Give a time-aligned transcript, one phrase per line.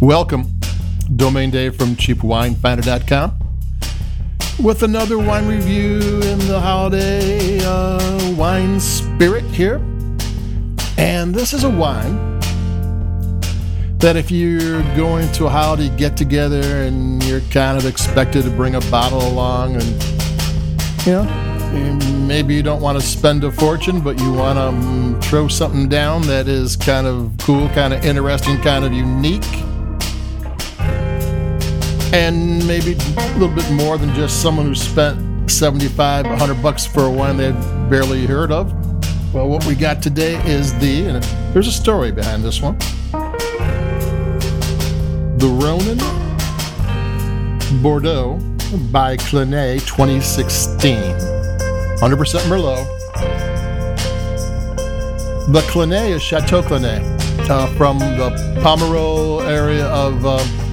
[0.00, 0.52] Welcome,
[1.14, 3.38] Domain Dave from CheapWineFinder.com,
[4.62, 9.76] with another wine review in the holiday uh, wine spirit here.
[10.98, 12.40] And this is a wine
[14.00, 18.50] that if you're going to a holiday get together and you're kind of expected to
[18.50, 24.00] bring a bottle along and, you know, maybe you don't want to spend a fortune,
[24.00, 28.04] but you want to um, throw something down that is kind of cool, kind of
[28.04, 29.44] interesting, kind of unique
[32.14, 37.06] and maybe a little bit more than just someone who spent 75 100 bucks for
[37.06, 37.60] a wine they've
[37.90, 38.72] barely heard of.
[39.34, 42.78] Well what we got today is the and there's a story behind this one.
[45.38, 45.98] The ronin
[47.82, 48.38] bordeaux
[48.92, 50.96] by Clinet 2016
[51.98, 52.86] 100% merlot.
[55.52, 57.02] The Clinet is chateau Clinet
[57.50, 58.30] uh, from the
[58.62, 60.63] pomerol area of uh,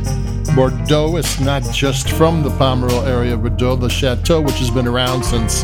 [0.56, 4.88] Bordeaux is not just from the Pomerol area of Bordeaux, the chateau, which has been
[4.88, 5.64] around since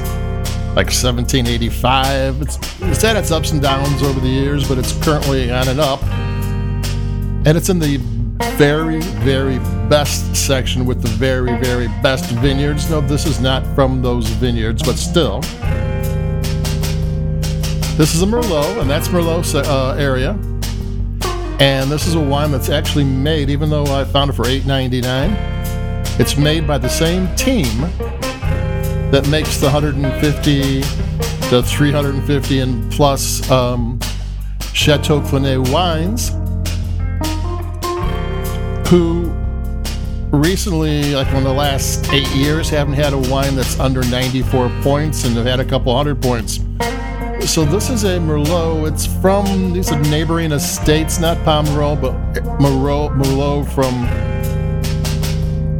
[0.75, 2.41] like 1785.
[2.41, 5.79] It's, it's had its ups and downs over the years, but it's currently on and
[5.79, 6.01] up.
[7.45, 7.97] And it's in the
[8.57, 12.89] very, very best section with the very, very best vineyards.
[12.89, 15.41] No, this is not from those vineyards, but still.
[17.97, 20.37] This is a Merlot, and that's Merlot uh, area.
[21.59, 26.19] And this is a wine that's actually made, even though I found it for $8.99,
[26.19, 27.81] it's made by the same team
[29.11, 30.81] that makes the 150
[31.49, 33.99] to 350 and plus um,
[34.73, 36.29] Chateau Clinet wines,
[38.89, 39.31] who
[40.37, 45.23] recently, like in the last eight years, haven't had a wine that's under 94 points
[45.25, 46.59] and have had a couple hundred points.
[47.47, 48.91] So this is a Merlot.
[48.91, 52.13] It's from these are neighboring estates, not Pomerol, but
[52.59, 53.93] Merlot, Merlot from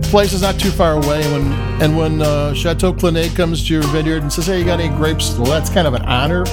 [0.09, 1.21] places not too far away.
[1.31, 1.51] When
[1.81, 4.95] and when uh, Chateau Clinet comes to your vineyard and says, "Hey, you got any
[4.95, 6.45] grapes?" Well, that's kind of an honor.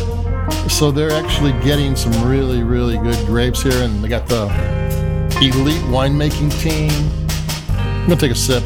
[0.68, 4.46] So they're actually getting some really, really good grapes here, and they got the
[5.40, 6.90] elite winemaking team.
[7.70, 8.62] I'm gonna take a sip.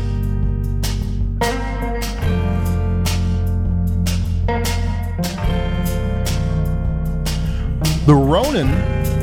[8.09, 8.71] The Ronin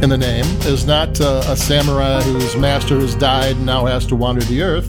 [0.03, 4.05] in the name is not uh, a samurai whose master has died and now has
[4.05, 4.87] to wander the earth.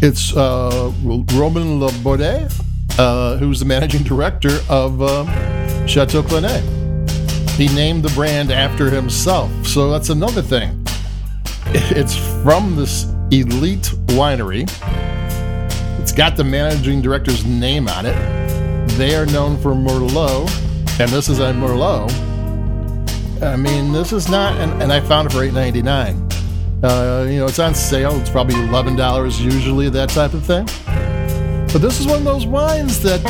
[0.00, 2.50] It's uh, Romain Le Baudet,
[2.98, 6.62] uh, who's the managing director of uh, Chateau Clinet.
[7.56, 10.82] He named the brand after himself, so that's another thing.
[11.74, 14.62] It's from this elite winery.
[16.00, 18.88] It's got the managing director's name on it.
[18.96, 20.48] They are known for Merlot,
[20.98, 22.31] and this is a Merlot
[23.42, 26.28] I mean, this is not, and, and I found it for eight ninety nine.
[26.82, 28.18] Uh, you know, it's on sale.
[28.20, 30.66] It's probably eleven dollars usually, that type of thing.
[31.72, 33.20] But this is one of those wines that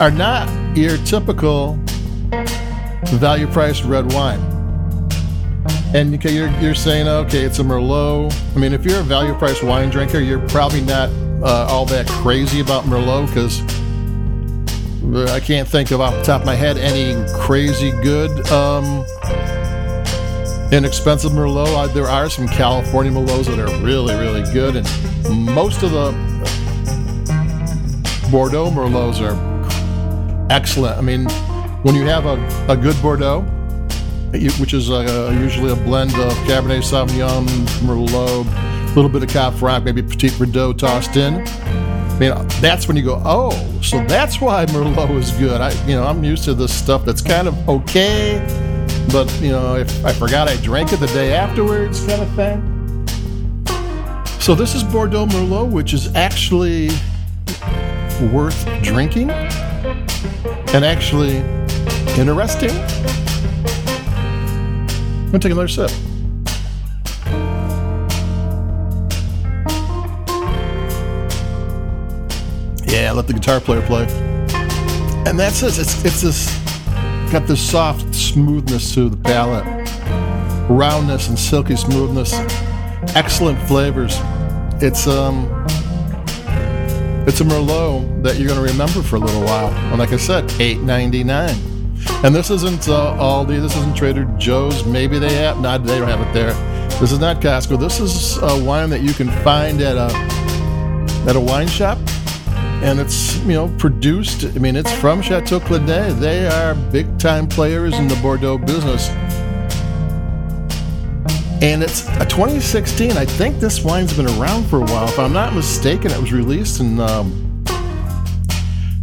[0.00, 1.74] are not your typical
[3.06, 4.40] value priced red wine.
[5.94, 8.34] And okay, you're, you're saying, okay, it's a Merlot.
[8.54, 11.10] I mean, if you're a value priced wine drinker, you're probably not
[11.42, 13.60] uh, all that crazy about Merlot because
[15.04, 19.04] I can't think of off the top of my head any crazy good um,
[20.72, 21.74] inexpensive Merlot.
[21.74, 24.86] Uh, there are some California Merlots that are really, really good, and
[25.44, 26.12] most of the
[28.30, 29.36] Bordeaux Merlots are
[30.50, 30.96] excellent.
[30.96, 31.28] I mean,
[31.82, 32.36] when you have a,
[32.72, 33.40] a good Bordeaux,
[34.58, 37.46] which is a, usually a blend of Cabernet Sauvignon,
[37.80, 41.44] Merlot, a little bit of Cab Franc, maybe Petit Verdot tossed in.
[42.12, 43.50] I mean, that's when you go, oh,
[43.82, 45.60] so that's why Merlot is good.
[45.60, 48.38] I, you know, I'm used to this stuff that's kind of okay,
[49.10, 52.72] but you know, if I forgot I drank it the day afterwards, kind of thing.
[54.40, 56.90] So this is Bordeaux Merlot, which is actually
[58.32, 61.36] worth drinking and actually
[62.18, 62.70] interesting.
[65.10, 65.90] I'm gonna take another sip.
[73.12, 74.04] Yeah, let the guitar player play.
[75.28, 75.78] And that's it.
[75.78, 76.58] It's it's this
[77.30, 79.66] got this soft smoothness to the palate,
[80.70, 82.32] roundness and silky smoothness,
[83.14, 84.16] excellent flavors.
[84.80, 85.44] It's um,
[87.28, 89.68] it's a Merlot that you're going to remember for a little while.
[89.90, 91.56] And like I said, eight ninety nine.
[92.24, 93.60] And this isn't uh, Aldi.
[93.60, 94.86] This isn't Trader Joe's.
[94.86, 95.60] Maybe they have.
[95.60, 96.54] Not they don't have it there.
[96.98, 97.78] This is not Costco.
[97.78, 100.10] This is a wine that you can find at a
[101.28, 101.98] at a wine shop
[102.82, 104.44] and it's you know produced.
[104.44, 106.18] I mean, it's from Chateau Clinet.
[106.18, 109.08] They are big time players in the Bordeaux business,
[111.62, 113.12] And it's a 2016.
[113.12, 115.08] I think this wine's been around for a while.
[115.08, 117.64] If I'm not mistaken, it was released in um,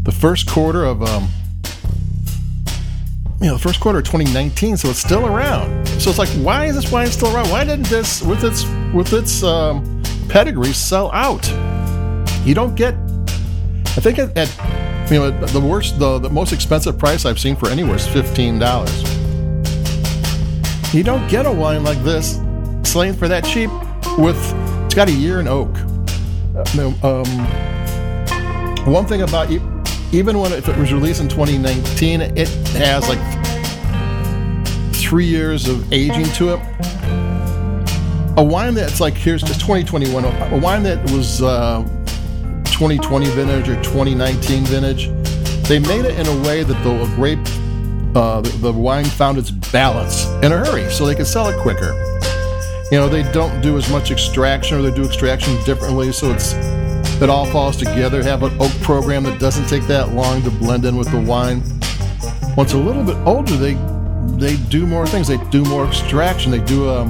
[0.03, 1.29] the first quarter of um,
[3.39, 5.87] you know, the first quarter of 2019, so it's still around.
[5.87, 7.49] So it's like, why is this wine still around?
[7.49, 11.47] Why didn't this, with its with its um, pedigree, sell out?
[12.45, 12.95] You don't get.
[13.99, 17.57] I think at, at you know the worst, the, the most expensive price I've seen
[17.57, 19.03] for anywhere is fifteen dollars.
[20.93, 22.39] You don't get a wine like this
[22.83, 23.69] slain for that cheap.
[24.17, 24.37] With
[24.85, 25.75] it's got a year in oak.
[27.03, 27.25] Um,
[28.89, 29.59] one thing about you
[30.13, 32.47] even when if it was released in 2019, it
[32.77, 33.19] has like
[34.95, 36.59] three years of aging to it.
[38.37, 41.85] A wine that's like here's just 2021, a wine that was uh,
[42.79, 45.07] 2020 vintage or 2019 vintage.
[45.67, 47.37] They made it in a way that the grape,
[48.15, 51.91] uh, the, wine found its balance in a hurry, so they could sell it quicker.
[52.89, 56.53] You know, they don't do as much extraction, or they do extraction differently, so it's
[57.21, 58.23] it all falls together.
[58.23, 61.61] Have an oak program that doesn't take that long to blend in with the wine.
[62.55, 63.73] Once a little bit older, they
[64.37, 65.27] they do more things.
[65.27, 66.49] They do more extraction.
[66.49, 67.01] They do a,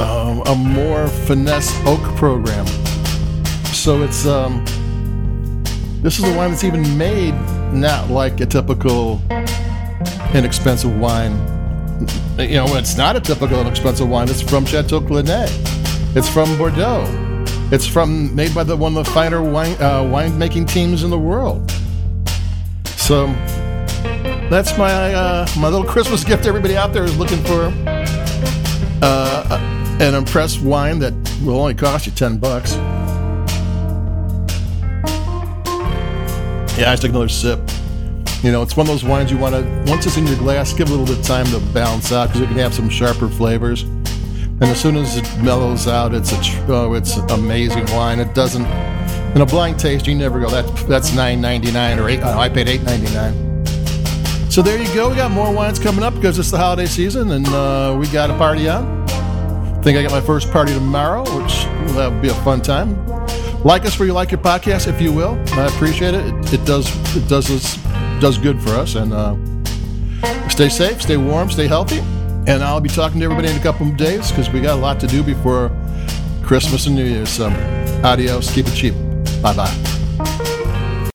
[0.00, 2.64] um, a more finesse oak program.
[3.80, 4.62] So it's um,
[6.02, 7.32] this is a wine that's even made
[7.72, 9.22] not like a typical
[10.34, 11.32] inexpensive wine.
[12.38, 14.28] You know, it's not a typical inexpensive wine.
[14.28, 15.48] It's from Chateau Clinet.
[16.14, 17.06] It's from Bordeaux.
[17.72, 21.18] It's from made by the one of the finer wine uh, winemaking teams in the
[21.18, 21.70] world.
[22.84, 23.28] So
[24.50, 26.44] that's my uh, my little Christmas gift.
[26.44, 27.72] Everybody out there is looking for
[29.00, 32.76] uh, an impressed wine that will only cost you ten bucks.
[36.80, 37.60] Yeah, I just took another sip.
[38.42, 40.72] You know, it's one of those wines you want to once it's in your glass,
[40.72, 42.88] give it a little bit of time to balance out because it can have some
[42.88, 43.82] sharper flavors.
[43.82, 48.18] And as soon as it mellows out, it's a tr- oh, it's amazing wine.
[48.18, 48.64] It doesn't
[49.34, 50.06] in a blind taste.
[50.06, 52.20] You never go that's, that's nine ninety nine or eight.
[52.22, 53.66] Oh, I paid eight ninety nine.
[54.50, 55.10] So there you go.
[55.10, 58.30] We got more wines coming up because it's the holiday season and uh, we got
[58.30, 59.06] a party on.
[59.10, 62.94] I think I got my first party tomorrow, which will be a fun time.
[63.64, 65.38] Like us where you like your podcast, if you will.
[65.52, 66.24] I appreciate it.
[66.24, 67.76] It, it does it does us
[68.20, 68.94] does good for us.
[68.94, 69.36] And uh,
[70.48, 71.98] stay safe, stay warm, stay healthy.
[72.46, 74.80] And I'll be talking to everybody in a couple of days because we got a
[74.80, 75.70] lot to do before
[76.42, 77.28] Christmas and New Year's.
[77.28, 77.48] So,
[78.02, 78.52] adios.
[78.52, 78.94] Keep it cheap.
[79.42, 79.99] Bye bye.